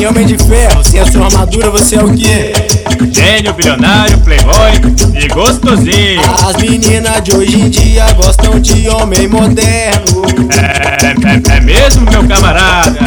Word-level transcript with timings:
Homem 0.00 0.26
de 0.26 0.36
ferro, 0.36 0.82
sem 0.82 0.98
a 0.98 1.06
sua 1.06 1.26
armadura 1.26 1.70
você 1.70 1.96
é 1.96 2.02
o 2.02 2.12
quê? 2.12 2.52
Gênio, 3.12 3.54
bilionário, 3.54 4.18
playboy 4.18 4.72
e 5.14 5.28
gostosinho. 5.28 6.20
As 6.44 6.56
meninas 6.56 7.22
de 7.22 7.32
hoje 7.32 7.60
em 7.60 7.70
dia 7.70 8.12
gostam 8.14 8.58
de 8.58 8.88
homem 8.88 9.28
moderno. 9.28 10.22
É, 10.50 11.54
é, 11.54 11.56
é 11.56 11.60
mesmo, 11.60 12.01
meu 12.01 12.01
camarada? 12.32 12.98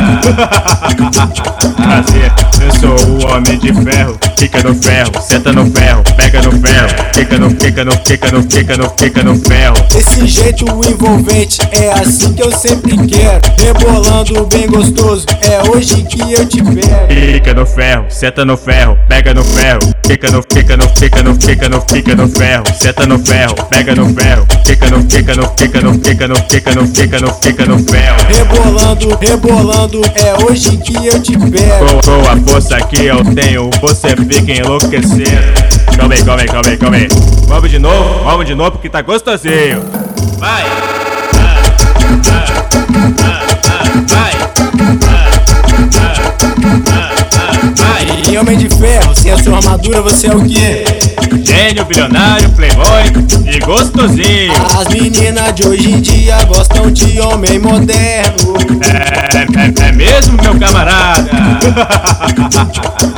Prazer, 1.76 2.32
eu 2.62 2.80
sou 2.80 3.10
o 3.10 3.32
homem 3.32 3.58
de 3.58 3.74
ferro. 3.74 4.18
Fica 4.38 4.62
no 4.64 4.76
ferro, 4.76 5.12
senta 5.22 5.52
no 5.52 5.66
ferro, 5.72 6.04
pega 6.16 6.42
no 6.42 6.52
ferro. 6.52 6.88
Fica 7.14 7.38
no, 7.38 7.50
fica 7.50 7.86
no, 7.86 7.92
fica 7.92 8.32
no, 8.32 8.44
fica 8.44 8.78
no, 8.78 8.90
fica 8.98 9.24
no 9.24 9.36
ferro. 9.36 9.76
Desse 9.92 10.28
jeito 10.28 10.66
envolvente, 10.66 11.60
é 11.72 11.92
assim 11.94 12.34
que 12.34 12.44
eu 12.44 12.52
sempre 12.52 12.98
quero. 13.08 13.42
Rebolando 13.58 14.46
bem 14.46 14.68
gostoso, 14.68 15.26
é 15.42 15.70
hoje 15.70 16.04
que 16.04 16.34
eu 16.34 16.46
te 16.46 16.62
pego. 16.62 17.34
Fica 17.34 17.54
no 17.54 17.66
ferro, 17.66 18.06
senta 18.10 18.46
no 18.46 18.58
ferro, 18.58 18.98
pega 19.08 19.34
no 19.34 19.44
ferro. 19.44 19.80
Fica 20.06 20.30
no, 20.30 20.44
fica 20.44 20.78
no, 20.78 20.88
fica 20.90 21.24
no, 21.24 21.36
fica 21.36 21.70
no, 21.70 21.82
fica 21.82 22.16
no 22.16 22.28
ferro. 22.30 22.64
Senta 22.80 23.08
no 23.08 23.18
ferro, 23.20 23.56
pega 23.70 23.96
no 23.96 24.14
ferro. 24.14 24.46
Fica 24.66 24.90
no, 24.90 25.02
fica 25.02 25.36
no, 25.36 25.50
fica 25.58 25.82
no, 25.82 25.94
fica 25.94 26.28
no, 26.28 26.36
fica 26.36 26.76
no, 26.76 26.88
fica 26.88 27.20
no, 27.20 27.34
fica 27.34 27.66
no 27.66 27.80
ferro. 27.80 28.18
Rebolando, 28.28 29.15
rebolando, 29.22 30.02
é 30.16 30.44
hoje 30.44 30.78
que 30.78 30.96
eu 31.08 31.22
te 31.22 31.38
pego. 31.38 32.02
Com, 32.04 32.22
com 32.24 32.30
a 32.30 32.52
força 32.52 32.78
que 32.82 33.06
eu 33.06 33.24
tenho, 33.34 33.70
você 33.82 34.16
fica 34.16 34.52
enlouquecendo. 34.52 35.66
Calma 35.98 36.14
aí, 36.14 36.24
calma 36.24 36.42
aí, 36.42 36.48
calma 36.48 36.70
aí, 36.70 36.78
calma 36.78 36.98
aí. 36.98 37.08
Vamos 37.48 37.70
de 37.70 37.80
novo, 37.80 38.24
vamos 38.24 38.46
de 38.46 38.56
novo 38.56 38.72
porque 38.72 38.90
tá 38.90 39.02
gostosinho. 39.02 39.84
Vai! 40.38 40.64
Ah, 40.64 41.64
ah, 42.32 42.66
ah, 43.22 43.25
Homem 48.38 48.58
de 48.58 48.70
ferro, 48.76 49.16
sem 49.16 49.32
a 49.32 49.38
sua 49.38 49.58
armadura 49.58 50.02
você 50.02 50.28
é 50.28 50.36
o 50.36 50.44
quê? 50.44 50.84
Gênio, 51.42 51.86
bilionário, 51.86 52.50
playboy 52.50 53.04
e 53.46 53.60
gostosinho. 53.60 54.52
As 54.78 54.90
meninas 54.94 55.56
de 55.56 55.66
hoje 55.66 55.90
em 55.90 56.02
dia 56.02 56.44
gostam 56.44 56.92
de 56.92 57.18
homem 57.22 57.58
moderno. 57.60 58.56
É, 58.84 59.86
é, 59.86 59.88
é 59.88 59.92
mesmo, 59.94 60.38
meu 60.44 60.60
camarada? 60.60 61.32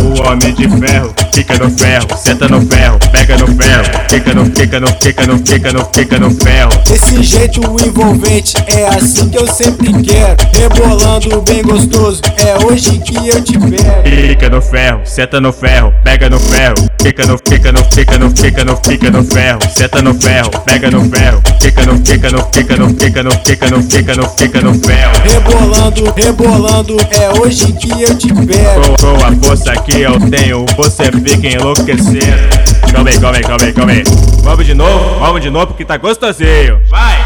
O 0.00 0.26
homem 0.26 0.54
de 0.54 0.68
ferro. 0.68 1.12
Fica 1.32 1.58
no 1.58 1.70
ferro, 1.70 2.06
senta 2.16 2.48
no 2.48 2.60
ferro, 2.62 2.98
pega 3.10 3.36
no 3.36 3.46
ferro. 3.48 3.84
Fica 4.08 4.34
no, 4.34 4.44
fica 4.44 4.80
no, 4.80 4.86
fica 4.88 5.26
no, 5.26 5.38
fica 5.38 5.72
no, 5.72 5.84
fica 5.92 6.18
no 6.18 6.30
ferro. 6.30 6.70
Desse 6.86 7.22
jeito 7.22 7.60
envolvente, 7.84 8.54
é 8.66 8.86
assim 8.88 9.28
que 9.28 9.38
eu 9.38 9.46
sempre 9.46 9.92
quero. 10.02 10.36
Rebolando 10.52 11.40
bem 11.42 11.62
gostoso, 11.62 12.20
é 12.36 12.64
hoje 12.64 12.98
que 12.98 13.28
eu 13.28 13.42
te 13.42 13.58
pego. 13.58 14.28
Fica 14.28 14.50
no 14.50 14.60
ferro, 14.60 15.00
senta 15.04 15.40
no 15.40 15.52
ferro, 15.52 15.92
pega 16.04 16.28
no 16.28 16.38
ferro. 16.38 16.74
Fica 17.00 17.26
no, 17.26 17.38
fica 17.38 17.72
no, 17.72 17.84
fica 17.84 18.18
no, 18.18 18.30
fica 18.30 18.64
no, 18.64 18.76
fica 18.76 19.10
no 19.10 19.24
ferro. 19.24 19.58
Senta 19.76 20.02
no 20.02 20.14
ferro, 20.14 20.50
pega 20.64 20.90
no 20.90 21.04
ferro. 21.10 21.42
Fica 21.60 21.86
no, 21.86 21.96
fica 22.04 22.30
no, 22.30 22.44
fica 22.52 22.76
no, 22.76 22.88
fica 22.90 23.22
no, 23.22 23.32
fica 23.32 23.70
no, 23.70 23.82
fica 23.82 24.14
no, 24.14 24.28
fica 24.28 24.60
no 24.60 24.74
ferro. 24.74 25.12
Rebolando, 25.24 26.14
rebolando, 26.16 26.96
é 27.10 27.40
hoje 27.40 27.72
que 27.72 28.02
eu 28.02 28.16
te 28.16 28.28
pego. 28.32 28.96
Com, 29.00 29.16
com 29.16 29.24
a 29.24 29.32
força 29.44 29.72
que 29.84 30.00
eu 30.00 30.18
tenho, 30.30 30.64
você 30.76 31.10
fica 31.10 31.48
enlouquecendo. 31.48 32.62
Calma 32.92 33.10
aí, 33.10 33.18
calma 33.18 33.36
aí, 33.36 33.42
calma 33.42 33.64
aí, 33.64 33.72
calma 33.72 33.92
aí. 33.92 34.02
Vamos 34.42 34.66
de 34.66 34.74
novo, 34.74 35.18
vamos 35.18 35.40
de 35.40 35.50
novo 35.50 35.68
porque 35.68 35.84
tá 35.84 35.96
gostosinho. 35.96 36.80
Vai! 36.88 37.16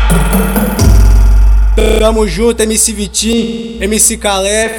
Tamo 1.98 2.26
junto, 2.26 2.62
MC 2.62 2.92
Vitinho, 2.92 3.82
MC 3.82 4.16
Calef 4.16 4.72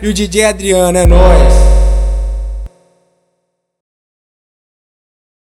e 0.00 0.08
o 0.08 0.14
DJ 0.14 0.46
Adriano, 0.46 0.96
é 0.96 1.06
nóis. 1.06 1.77